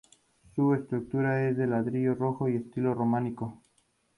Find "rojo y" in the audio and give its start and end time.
2.15-2.53